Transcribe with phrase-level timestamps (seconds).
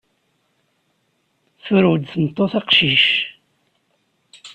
[1.63, 3.05] Turew-d tmeṭṭut aqcic.